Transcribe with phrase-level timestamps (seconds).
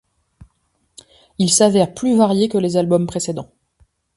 [1.37, 3.51] Il s'avère plus varié que les albums précédents.